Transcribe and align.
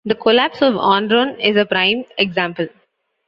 The 0.03 0.15
collapse 0.15 0.63
of 0.63 0.73
Enron 0.73 1.39
is 1.39 1.55
a 1.57 1.65
prime 1.67 2.05
example. 2.17 2.65